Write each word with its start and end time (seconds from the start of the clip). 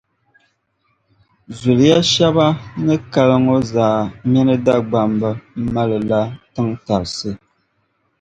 Zuliya 1.57 1.99
shԑba 2.11 2.47
n 2.55 2.57
ni 2.85 2.95
kali 3.13 3.37
ŋᴐ 3.45 3.57
zaa 3.73 3.97
mini 4.31 4.55
Dagbamba 4.65 5.29
malila 5.73 6.21
tintarisi 6.53 7.31